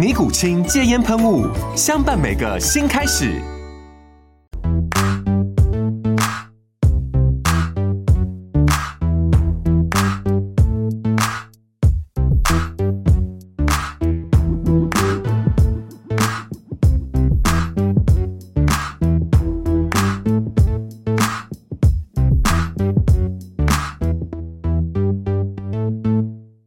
[0.00, 1.46] 尼古清戒烟喷雾，
[1.76, 3.38] 相伴每个新开始。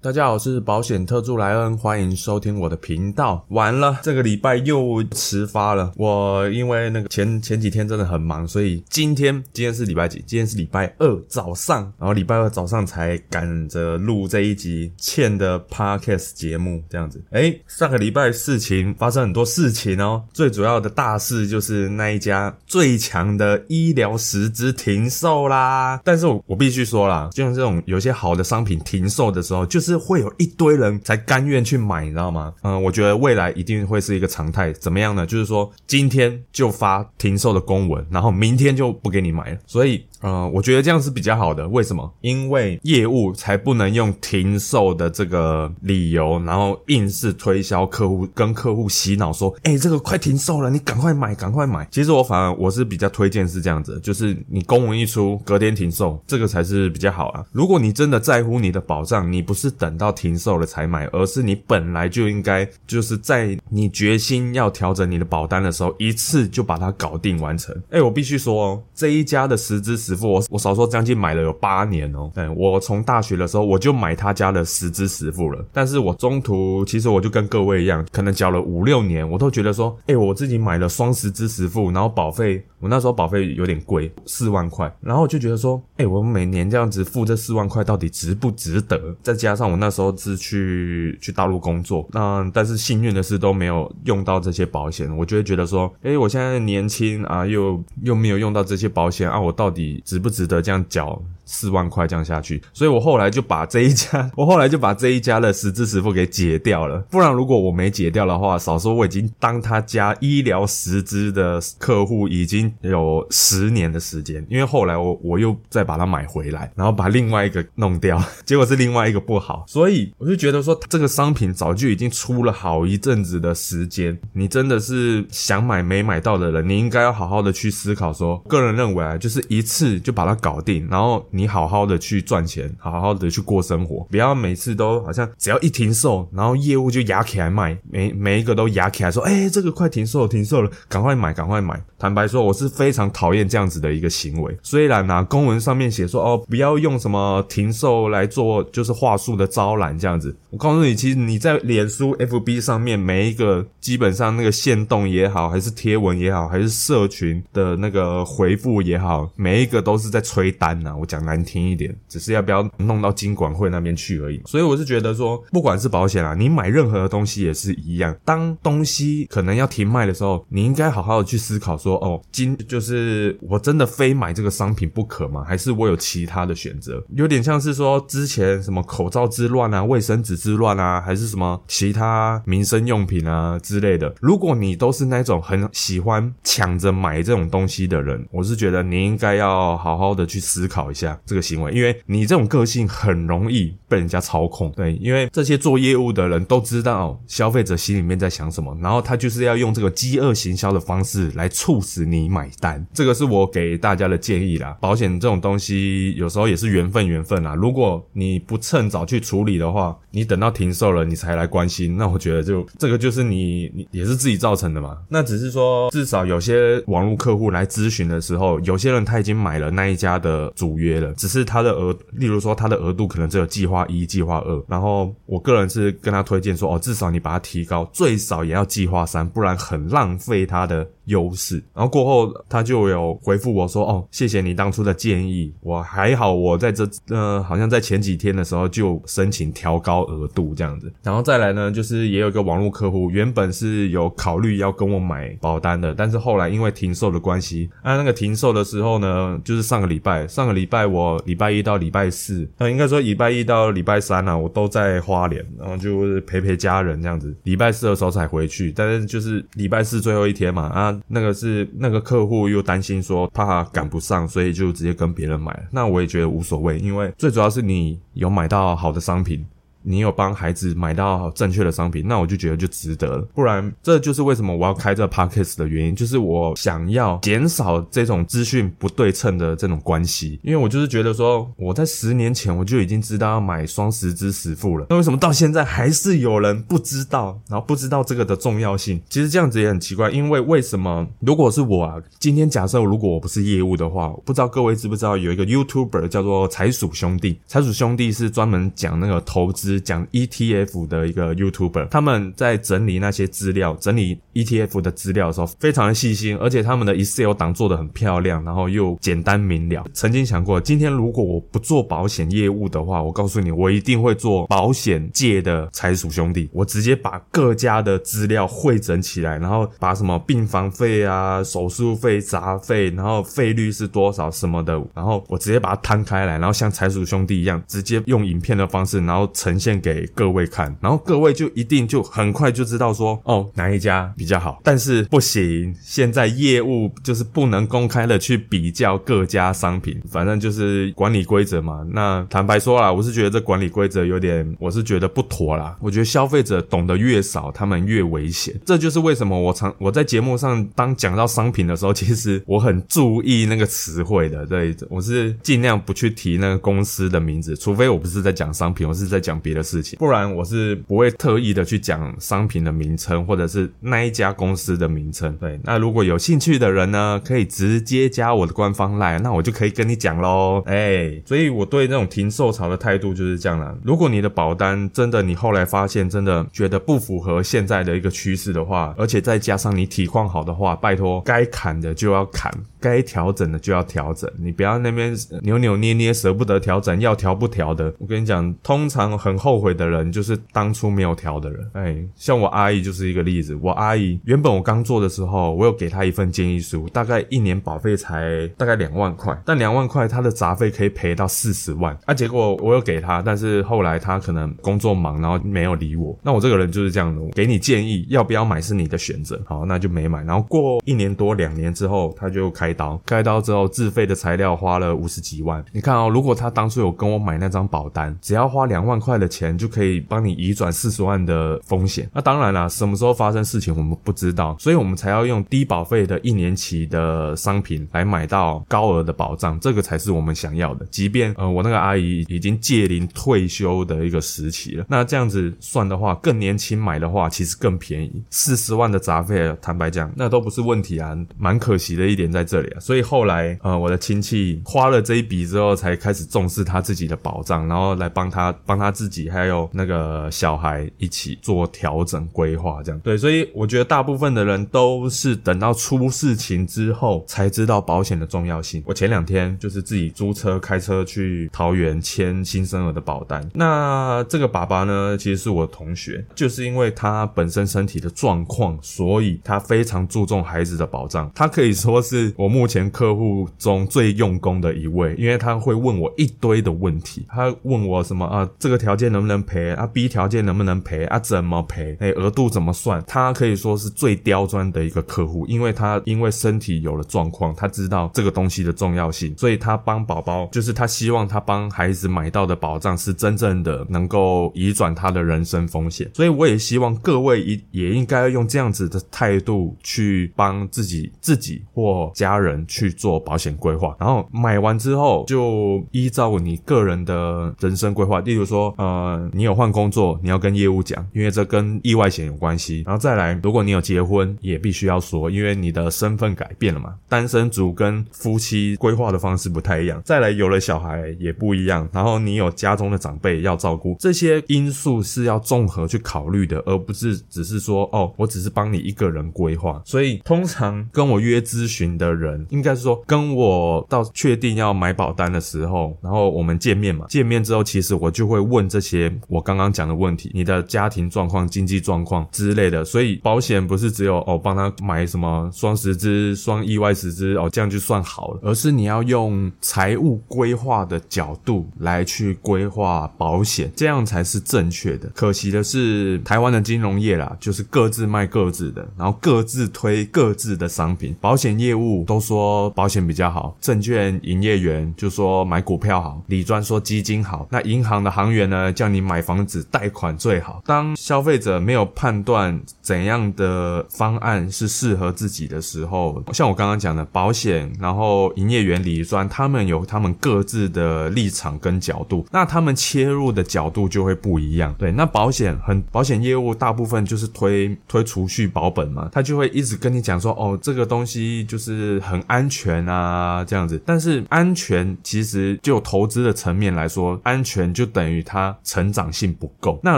[0.04, 3.42] 大家好，我是保险特助莱恩，欢迎收听我的频道。
[3.52, 5.94] 完了，这个礼拜又迟发了。
[5.96, 10.22] 我因为那个前前几天真的很忙，所以今天今天是礼拜几？
[10.28, 17.24] 今天是礼拜二早上，然后礼拜二早上才赶着录这一集欠的 podcast 节目，这样子。
[17.32, 26.02] 诶，上个礼拜事情发生很多事情哦，最主要的大事就是那一家最强的医疗实支停售啦。
[26.04, 29.93] 但是我我必须说啦，就像这种有些好的商品停售的时候，就是。
[29.98, 32.54] 会有一堆人才甘愿去买，你知道吗？
[32.64, 34.72] 嗯，我觉得未来一定会是一个常态。
[34.74, 35.26] 怎么样呢？
[35.26, 39.58] 就是说今天就发停售的公文，然后明天就不给你买了。
[39.66, 40.06] 所以。
[40.24, 41.68] 呃，我觉得这样是比较好的。
[41.68, 42.10] 为什么？
[42.22, 57.44] 因为业务才不能用停售的这个理由，然后硬是推销客户，跟客户洗脑说：“哎，这个快停售了，你赶快买，赶快买。”其实我反而我是比较推荐是这样子，就是你公文一出，隔天停售，这个才是比较好啊。
[57.52, 67.76] 如果你真的在乎你的保障，你不是等到停售了才买，而是你本来就应该就是在你决心要调整你的保单的时候，一次就把它搞定完成。
[67.90, 70.13] 哎，我必须说哦，这一家的实支实。
[70.22, 89.16] 我我少说将近买了有八年哦，对我从大学的时候我就买他家的十支十付了，但是我中途其实我就跟各位一样，可能缴了五六年，我都觉得说，哎，我自己买了双十支十付，然后保费我那时候保费有点贵，四万块，然后我就觉得说，哎，我每年这样子付这四万块到底值不值得？
[89.22, 100.03] 再加上我那时候是去去大陆工作，那但是幸运的是都没有用到这些保险，我就会觉得说，哎，我现在年轻啊，又又没有用到这些保险啊，我到底。
[100.04, 101.22] 值不值得这样缴？
[101.46, 107.00] 四万块这样下去，所以我后来就把这一家， 我后来就把这一家的实支实付给解掉了。
[107.12, 114.46] 不然如果我没解掉的话，少说我已经当他家医疗实支的客户已经有十年的时间。
[114.50, 119.66] 因为后来我我又再把它买回来，然后把另外一个弄掉， 结果是另外一个不好。
[119.68, 124.18] 所以我就觉得说，这个商品早就已经出了好一阵子的时间。
[124.34, 128.14] 你真的是想买没买到的人，你应该要好好的去思考。
[128.14, 131.26] 说个人认为啊，就是一次就把它搞定，然后。
[131.36, 141.82] 你好好的去赚钱，好好的去过生活，不要每次都好像只要一停售，然后业务就压起来卖，每每一个都压起来说，哎，这个快停售，停售了，赶快买，赶快买。
[141.98, 144.56] 坦白说，我是非常讨厌这样子的一个行为。
[144.62, 150.36] 虽然呢，公文上面写说，哦，不要用什么停售来做，就是话术的招揽这样子。
[150.52, 160.96] 我告诉你，其实你在脸书、FB 上面每一个基本上那个线动也好，还是贴文也好，还是社群的那个回复也好，每一个都是在催单呐。
[160.96, 161.23] 我讲。
[161.24, 164.42] 难听一点，只是要不要弄到金管会那边去而已。
[164.46, 168.16] 所以我是觉得说，不管是保险啊，你买任何的东西也是一样。
[168.24, 175.44] 当东西可能要停卖的时候，你应该好好的去思考说，哦，今就是我真的非买这个商品不可吗？
[175.44, 177.04] 还是我有其他的选择？
[177.16, 184.14] 有点像是说之前什么口罩之乱啊、卫生纸之乱啊，还是什么其他民生用品啊之类的。
[184.22, 191.13] 如果你都是那种很喜欢抢着买这种东西的人，我是觉得你应该要好好的去思考一下。
[191.26, 194.72] 这个行为，因为你这种个性很容易被人家操控。
[194.72, 202.86] 对，因为这些做业务的人都知道消费者心里面在想什么，然后他就是要用这个饥饿行销的方式来促使你买单。
[202.94, 204.78] 这个是我给大家的建议啦。
[204.80, 207.56] 保险这种东西有时候也是缘分，缘分啦。
[207.56, 214.98] 如果你不趁早去处理的话，你等到停售了你才来关心，那我觉得就这个就是你你也是自己造成的嘛。
[215.10, 230.88] 那只是说至少有些网络客户来咨询的时候，有些人他已经买了那一家的主约只是他的额，例如说他的额度可能只有计划一、计划二，然后我个人是跟他推荐说，哦，至少你把它提高，最少也要计划三，不然很浪费他的。
[231.08, 240.90] 优势，然后过后他就有回复我说：“哦，谢谢你当初的建议，我还好，我在这呃，好像在前几天的时候就申请调高额度这样子。
[241.04, 257.36] 然后再来呢，就是也有一个网络客户，原本是有考虑要跟我买保单的，但是后来因为停售的关系，啊，那个停售的时候呢，就是上个礼拜，上个礼拜我礼拜一到礼拜四，那应该说礼拜一到礼拜三啊，我都在花莲，然后就是陪陪家人这样子。
[257.44, 265.68] 礼拜四的时候才回去，但是就是礼拜四最后一天嘛，啊。”那个是那个客户又担心说怕赶不上，所以就直接跟别人买。
[265.72, 269.46] 那我也觉得无所谓，因为最主要是你有买到好的商品。
[269.84, 273.28] 你有帮孩子买到正确的商品，那我就觉得就值得了。
[273.34, 280.40] 不然，这就是为什么我要开这 podcast 的原因，就是我想要减少这种资讯不对称的这种关系。
[280.42, 289.02] 因为我就是觉得说，我在十年前我就已经知道要买双十之十付了，那为什么到现在还是有人不知道，然后不知道这个的重要性？
[289.10, 291.06] 其实这样子也很奇怪，因为为什么？
[291.20, 299.73] 如果是我啊，今天假设如果我不是业务的话，不知道各位知不知道有一个 YouTuber 叫做财鼠兄弟，财鼠兄弟是专门讲那个投资。
[299.80, 309.86] 讲 ETF 的一个 YouTuber，他们在整理那些资料，整理 ETF 的资料的时候，非常的细心，而且他们的 Excel 档做的很漂亮，然后又简单明了。
[309.94, 316.50] 曾经想过，今天如果我不做保险业务的话，我告诉你，我一定会做保险界的财鼠兄弟。
[316.52, 329.54] 我直接把各家的资料汇整起来，然后把什么病房费啊、手术费、杂费，然后费率是多少什么的，然后我直接把它摊开来，然后像财鼠兄弟一样，直接用影片的方式，然后呈。
[329.64, 341.86] 现给各位看，然后各位就一定就很快就知道说哦哪一家比较好，但是不行，现在业务就是不能公开的去比较各家商品，反正就是管理规则嘛。
[341.94, 345.78] 那坦白说啦，我是觉得这管理规则有点，我是觉得不妥啦。
[345.80, 348.54] 我觉得消费者懂得越少，他们越危险。
[348.66, 359.53] 这就是为什么我常我在节目上当讲到商品的时候，其实我很注意那个词汇的，对，我是尽量不去提那个公司的名字，除非我不是在讲商品，我是在讲别。
[359.54, 365.36] 的事情，不然我是不会特意的去讲商品的名称，或者是那一家公司的名称。
[365.38, 370.64] 对，那如果有兴趣的人呢，可以直接加我的官方 line，那我就可以跟你讲喽。
[370.66, 373.78] 哎，所以我对那种停售潮的态度就是这样了。
[373.84, 382.52] 如果你的保单真的你后来发现真的觉得不符合现在的一个趋势的话，而且再加上你体况好的话，拜托该砍的就要砍，
[382.84, 387.94] 该调整的就要调整，你不要那边扭扭捏捏舍不得调整，要调不调的。
[388.00, 389.44] 我跟你讲，通常很。
[389.44, 393.54] 后悔的人就是当初没有调的人，哎，像我阿姨就是一个例子。
[393.62, 402.14] 我阿姨原本我刚做的时候，我有给她一份建议书，大概一年保费才大概两万块，但两万块她的杂费可以赔到四十万啊。
[402.14, 406.18] 结果我有给她，但是后来她可能工作忙，然后没有理我。
[406.24, 410.24] 那我这个人就是这样的，给你建议要不要买是你的选择，好，那就没买。
[410.24, 415.64] 然后过一年多两年之后，他就开刀，开刀之后自费的材料花了五十几万。
[415.74, 419.28] 你看哦，如果他当初有跟我买那张保单，只要花两万块的。
[419.34, 422.08] 钱就可以帮你移转四十万的风险。
[422.14, 430.86] 那当然了，什么时候发生事情我们不知道，所以我们才要用低保费的一年期的商品来买到高额的保障，这个才是我们想要的。
[430.92, 441.18] 即便呃我那个阿姨已经届龄退休的一个时期了，那这样子算的话，更年轻买的话其实更便宜，四十万的杂费，坦白讲那都不是问题啊。
[441.40, 449.24] 蛮可惜的一点在这里所以后来呃我的亲戚花了这一笔之后，才开始重视他自己的保障，然后来帮他帮他自己。
[449.34, 458.84] 还有那个小孩一起做调整规划，这样对，所以我觉得大部分的人都是等到出事情之后才知道保险的重要性。
[458.86, 463.50] 我前两天就是自己租车开车去桃园签新生儿的保单。
[463.56, 471.32] 那这个爸爸呢，其实是我同学，就是因为他本身身体的状况，所以他非常注重孩子的保障。
[471.34, 477.26] 他可以说是我目前客户中最用功的一位，因为他会问我一堆的问题。
[477.30, 478.50] 他问我什么啊？
[478.60, 479.14] 这个条件。
[479.14, 481.20] 能不能赔啊？B 条件能不能赔啊？
[481.20, 481.96] 怎么赔？
[482.00, 483.04] 哎，额度怎么算？
[483.06, 496.10] 他可以说是最刁钻的一个客户，因为他因为身体有了状况，他知道这个东西的重要性，所以他帮宝宝，就是他希望他帮孩子买到的保障是真正的能够移转他的人生风险。
[496.16, 512.84] 所以我也希望各位也也应该用这样子的态度去帮自己、自己或家人人去做保险规划，然后买完之后就依照你个人的人生规划，例如说，呃，你有换工作，你要跟业务讲，因为这跟意外险有关系。
[512.86, 516.94] 然后再来，如果你有结婚，也必须要说，因为你的身份改变了嘛。
[517.08, 520.02] 单身族跟夫妻规划的方式不太一样。
[520.06, 521.88] 再来，有了小孩也不一样。
[521.92, 529.82] 然后你有家中的长辈要照顾，这些因素是要综合去考虑的，而不是只是说，哦，我只是帮你一个人规划。
[529.86, 537.06] 所以，通常跟我约咨询的人人，应该是说跟我到确定要买保单的时候，然后我们见面嘛。
[537.10, 542.86] 见面之后，其实我就会问这些我刚刚讲的问题，你的家庭状况、经济状况之类的。
[542.86, 555.10] 所以保险不是只有哦帮他买什么双十支、双意外十支哦这样就算好了，而是你要用财务规划的角度来去规划保险，这样才是正确的。
[555.14, 561.16] 可惜的是，台湾的金融业啦，就是各自卖各自的，然后各自推各自的商品。
[561.20, 570.62] 保险业务都说保险比较好，证券营业员就说买股票好，理专说基金好，那银行的行员呢叫你买房子贷款最好。
[570.64, 584.72] 当消费者没有判断怎样的方案是适合自己的时候，像我刚刚讲的保险，然后营业员、理专，他们有他们各自的立场跟角度，那他们切入的角度就会不一样。
[584.78, 593.82] 对，那保险很保险业务大部分就是推推储蓄保本嘛，他就会一直跟你讲说，哦，这个东西就是很安全啊，这样子。
[593.86, 599.80] 但是安全其实就投资的层面来说，安全就等于它成长性不够。
[599.84, 599.98] 那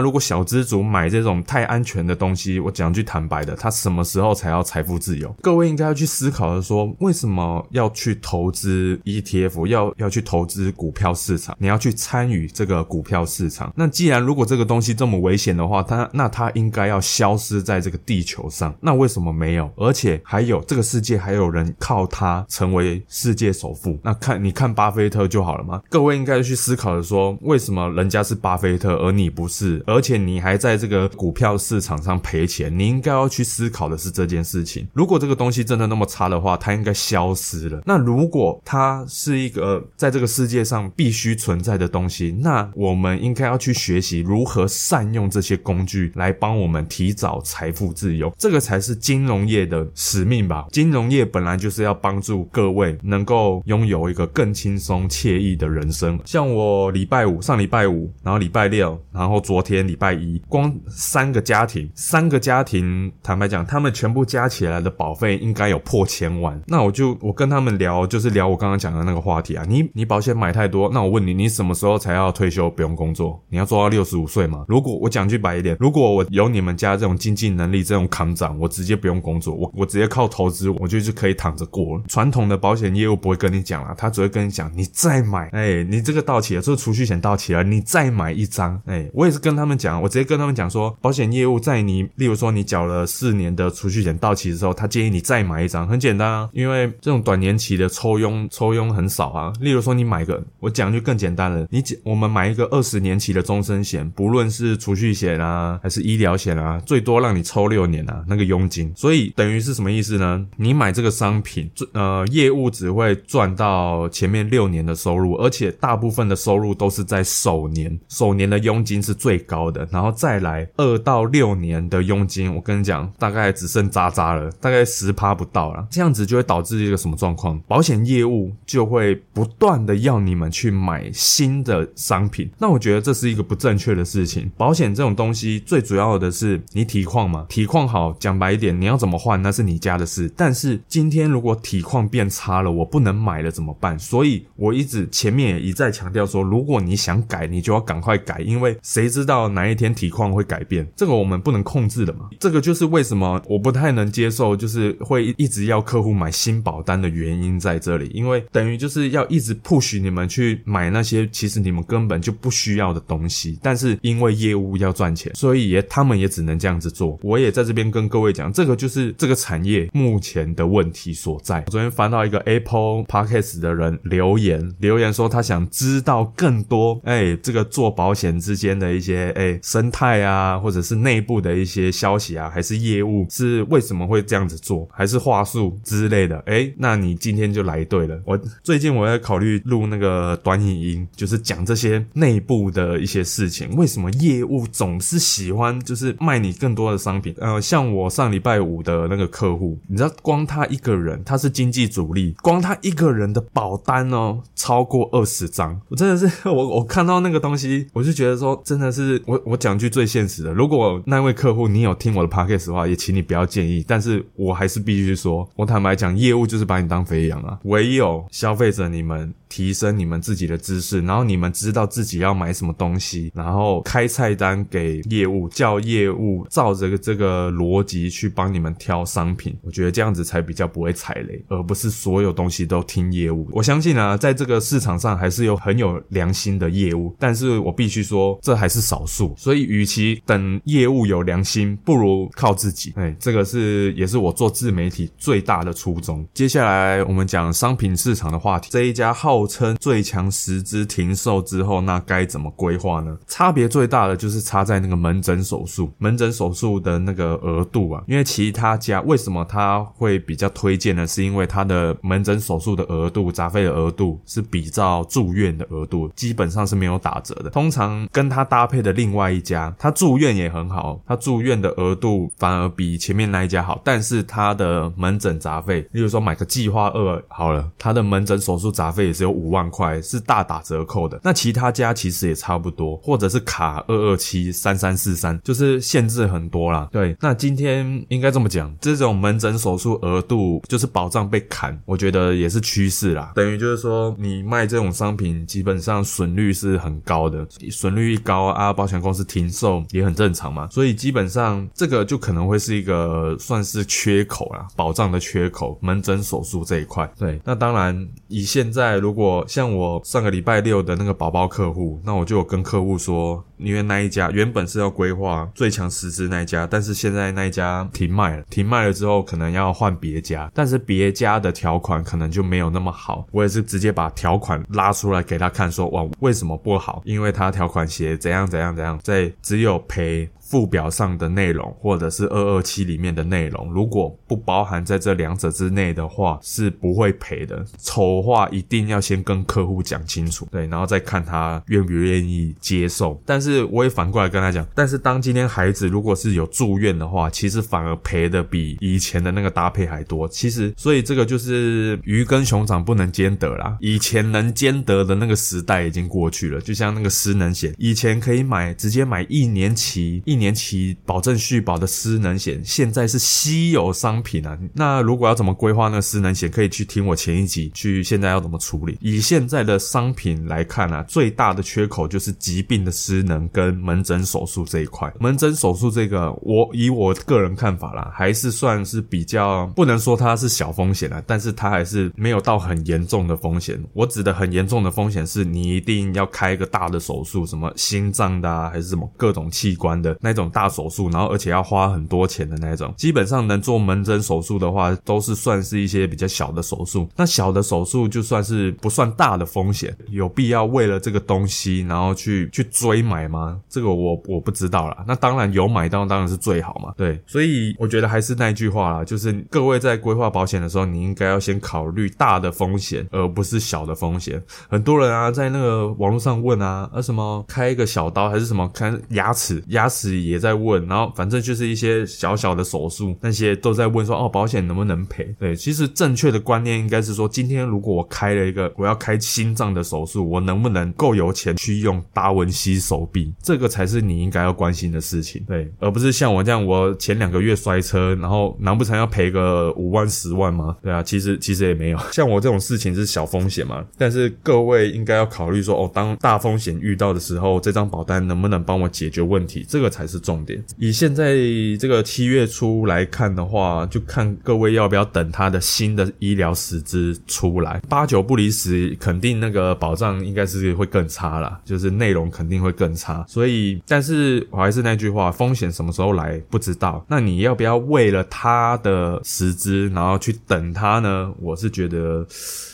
[0.00, 5.34] 如果小资族买这种太安全的东西，我讲句坦白的，他什么时候才要财富自由？
[5.42, 11.56] 各位应该要去思考的说，为什么要去投资 ETF，要要去投资股票市场？
[11.58, 13.72] 你要去参与这个股票市场？
[13.76, 18.74] 那既然如果这个东西这么危险的话，它那它应该要消失在这个地球上。
[18.80, 19.70] 那为什么没有？
[19.76, 23.96] 而且还有这个世界还有人靠它成为世界首富？
[24.02, 25.80] 那看你看巴菲特就好了吗？
[25.88, 29.80] 各位应该去思考的说，为什么人家是巴菲特而你不是？
[29.86, 32.76] 而且你还在这个股票市场上赔钱？
[32.76, 34.88] 你应该要去思考的是这件事情。
[34.92, 37.80] 如果这个东西真的那么差的话，它应该消失了。
[37.86, 48.32] 那如果它是一个在这个世界上必须存在的东西，那我们应该要去学习如何善用这些工具来帮我们提早财富自由。
[48.36, 50.66] 这个才是金融业的使命吧？
[50.72, 56.18] 金融业本来就是要帮助各位能够拥有一个更轻松惬意的人生。
[56.24, 66.60] 像我礼拜五上礼拜五，然后礼拜六，然后昨天礼拜一，光三个家庭，三个家庭，坦白讲，他们全部加起来的保费应该有破千万。
[66.66, 69.64] 那我就我跟他们聊，就是聊我刚刚讲的那个话题啊。
[69.68, 73.40] 你你保险买太多，那我问你，你什么时候才要退休不用工作？
[73.48, 74.64] 你要做到六十五岁吗？
[74.66, 82.04] 如果我讲句白一点，如果我有你们家这种经济能力，这种扛涨，我直接不用工作，我我直接靠投资，我就是可以躺着过了。
[82.08, 99.52] 传统的保险业务不会跟你讲了，他只会跟你讲，你再买，哎，你这个到期了，这个储蓄险到期了，你再买一张，哎，我也是跟他们讲，我直接跟他们讲说，保险业务在你，例如说你缴了四年的储蓄险到期的时候，他建议你再买一张，很简单啊，因为这种短年期的抽佣抽佣很少啊。
[99.60, 110.44] 例如说你买个，我讲就更简单了，你我们买一个二十年期的终身险，不论是储蓄险啊，还是医疗险啊，最多让你抽六年啊，那个佣金，所以等于是什么意思呢？
[110.56, 127.58] 你买这个商品，呃，业务只会赚到前面六年的收入，而且大部分的收入都是在首年，首年的佣金是最高的，然后再来二到六年的佣金，我跟你讲，大概只剩渣渣了，大概十趴不到了，这样子就会导致一个什么状况？
[127.66, 134.50] 保险业务就会不断的要你们去买新的商品，那我觉得这是一个不正确的事情。
[134.56, 140.30] 保险这种东西最主要的是你体况嘛，体况好，讲白一点，你要怎么换那是你家的事。
[140.36, 143.98] 但是今天如果体况变差了，我不能买了怎么办？
[143.98, 150.86] 所以我一直前面也一再强调说，如果你想改，你就要赶快改，因为谁知道哪一天体况会改变？
[150.94, 152.28] 这个我们不能控制的嘛。
[152.38, 167.18] 这个就是为什么我不太能接受，就是会一直要客户买新保单的原因在这里，因为等于就是要一直 push 你们去买那些其实你们根本就不需要的东西，但是因为业务要赚钱，所以也他们也只能这样子做。
[167.22, 171.70] 我也在这边跟各位讲，这个就是这个产业目前的问题所在我。
[171.70, 188.20] 昨天翻到一个 Apple Podcast 的人留言，留言说他想知道更多，哎，这个做保险之间的一些哎生态啊，或者是内部的一些消息啊，还是业务是为什么会这样子做，还是话术之类的，哎，那你今天就来对了。
[188.24, 197.34] 我最近我在考虑录那个短影音，就是讲这些内部的一些事情，为什么业务总是喜欢就是卖你更多的商品？
[197.38, 219.34] 呃，像我上礼拜五的那个客户，你知道，光他一个人，他是经济主力，光他一个人的保单哦，超过二十张，我真的是 我我看到那个东西，我就觉得说，真的是我我讲句最现实的，如果那位客户你有听我的 podcast 的话，也请你不要介意，但是我还是必须说，我坦白讲，业务就是把你当肥羊啊，唯有消费者你们。
[219.48, 229.56] 提升你们自己的知识，然后你们知道自己要买什么东西，然后开菜单给业务，叫业务照着这个逻辑去帮你们挑商品。
[229.62, 233.46] 我觉得这样子才比较不会踩雷，而不是所有东西都听业务。
[233.52, 239.34] 我相信啊，在这个市场上还是有很有良心的业务，但是我必须说，这还是少数。
[239.36, 242.94] 所以，与其等业务有良心，不如靠自己。
[242.96, 246.26] 哎，这个是也是我做自媒体最大的初衷。
[246.32, 249.26] 接下来我们讲商品市场的话题，这一家号。
[249.26, 253.18] 号称最强十支停售之后，那该怎么规划呢？
[253.26, 258.04] 差别最大的就是差在那个门诊手术，门诊手术的那个额度啊。
[258.06, 261.05] 因为其他家为什么他会比较推荐呢？
[261.06, 267.50] 是因为他的门诊手术的额度、杂费的额度是比照住院的额度，基本上是没有打折的。
[267.50, 279.26] 通常跟他搭配的另外一家，他住院也很好，他住院的额度反而比前面那一家好，但是他的门诊杂费，例如说买个计划二好了，他的门诊手术杂费也是。
[279.26, 286.88] 有五万块是大打折扣的，那其他家其实也差不多，或者是卡二二七三三四三，就是限制很多啦。
[286.92, 293.32] 对，那今天应该这么讲，这种门诊手术额度就是保障被砍，我觉得也是趋势啦。
[293.34, 300.66] 等于就是说，你卖这种商品，基本上损率是很高的，损率一高啊，保险公司停售也很正常嘛。
[300.70, 307.06] 所以基本上这个就可能会是一个算是缺口啦，保障的缺口，门诊手术这一块。
[307.18, 323.26] 对，那当然以现在如果像我上个礼拜六的那个宝宝客户，那我就有跟客户说，因为那一家原本是要规划最强十支那一家，但是现在那一家停卖了，停卖了之后可能要换别家，但是别家的条款可能就没有那么好。
[323.32, 327.02] 我也是直接把条款拉出来给他看，说哇为什么不好？
[327.04, 330.28] 因为他条款写怎样怎样怎样，在只有赔。
[330.48, 337.64] 附表上的内容，或者是二二七里面的内容，如果不包含在这两者之内的话，是不会赔的。
[337.78, 343.20] 丑话一定要先跟客户讲清楚，对，然后再看他愿不愿意接受。
[343.26, 350.28] 但是我也反过来跟他讲，但是当今天孩子如果是有住院的话，其实反而赔的比以前的那个搭配还多。
[350.28, 353.76] 其实，所以这个就是鱼跟熊掌不能兼得啦。
[353.80, 356.60] 以前能兼得的那个时代已经过去了。
[356.60, 360.35] 就像那个失能险，以前可以买直接买一年期一。
[360.36, 364.58] 一年期保证续保的失能险现在是稀有商品啊！
[364.74, 367.70] 那如果要怎么规划那个失能险，可以去听我前一集。
[367.72, 368.98] 去现在要怎么处理？
[369.00, 375.10] 以现在的商品来看啊，最大的缺口就是疾病的失能跟门诊手术这一块。
[375.18, 383.82] 门诊手术这个，我以我个人看法啦，还是算是比较不能说它是小风险啊，但是它还是没有到很严重的风险。
[383.94, 390.14] 我指的很严重的风险是你一定要开一个大的手术，什么心脏的啊，还是什么各种器官的。
[390.26, 397.08] 那种大手术，然后而且要花很多钱的那种，基本上能做门诊手术的话，都是算是一些比较小的手术。
[397.14, 403.60] 那小的手术就算是不算大的风险，有必要为了这个东西，然后去去追买吗？
[403.68, 405.04] 这个我我不知道啦。
[405.06, 406.92] 那当然有买到当然是最好嘛。
[406.96, 414.42] 对，所以我觉得还是那句话啦，就是各位在规划保险的时候，你应该要先考虑大的风险，而不是小的风险。
[414.68, 420.15] 很多人啊，在那个网络上问啊，啊什么开一个小刀还是什么开牙齿，牙齿。
[420.22, 425.34] 也在问，然后反正就是一些小小的手术，那些都在问说哦，保险能不能赔？
[425.38, 433.32] 对，其实正确的观念应该是说，今天如果我开了一个我要开心脏的手术，我能不能够有钱去用达文西手臂？
[433.42, 440.74] 这个才是你应该要关心的事情，对，而不是像我这样，我前两个月摔车，然后难不成要赔个五万十万吗？
[440.82, 449.66] 对啊，其实其实也没有， 像我这种事情是小风险嘛，但是各位应该要考虑说哦，当大风险遇到的时候，这张保单能不能帮我解决问题？
[449.68, 450.05] 这个才。
[450.06, 450.62] 是重点。
[450.78, 451.34] 以现在
[451.78, 457.80] 这个七月初来看的话，就看各位要不要等他的新的医疗实质出来。
[457.88, 463.24] 八九不离十，肯定那个保障应该是会更差啦，就是内容肯定会更差。
[463.28, 467.04] 所以，但是我还是那句话，风险什么时候来不知道。
[467.08, 471.32] 那你要不要为了他的实质，然后去等他呢？
[471.40, 472.26] 我是觉得。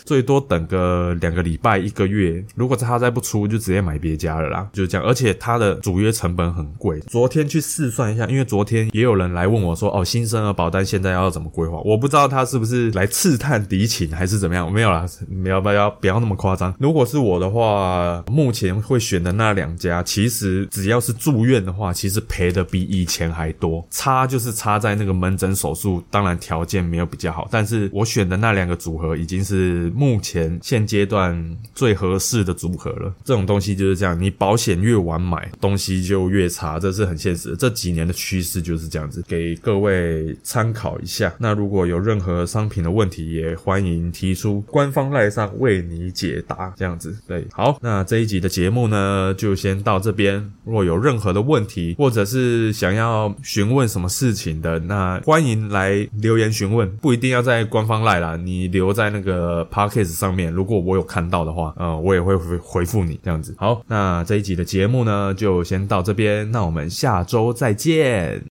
[0.04, 5.06] 最多等个两个礼拜一个月，如果他再不出，就直接买别家了啦，就是这样。
[5.06, 6.98] 而且他的主约成本很贵。
[7.22, 14.72] 昨天去试算一下，因为昨天也有人来问我说：“哦，新生儿保单现在要怎么规划？”我不知道他是不是来刺探敌情还是怎么样。
[14.72, 15.06] 没有啦，
[15.40, 16.74] 不要不要不要那么夸张。
[16.80, 23.86] 如果是我的话，目前会选的那两家，其实只要是住院的话，其实赔的比以前还多。
[23.88, 29.92] 差就是差在那个门诊手术，当然条件没有比较好，但是我选的那两个组合已经是。
[29.94, 37.54] 目前现阶段最合适的组合了，这种东西就是这样，你保险越晚买，东西就越差，这是很现实。
[37.56, 41.32] 这几年的趋势就是这样子，给各位参考一下。
[41.38, 46.72] 那如果有任何商品的问题，也欢迎提出，官方赖上为你解答。
[46.76, 50.50] 这样子，对，好，那这一集的节目呢，就先到这边。
[50.64, 63.54] 如果有任何的问题，或者是想要询问什么事情的，那欢迎来留言询问，不一定要在官方赖啦，你留在那个 p case 上面，如果我有看到的话，呃，我也会回回复你这样子。
[63.58, 68.51] 好，那这一集的节目呢，就先到这边，那我们下周再见。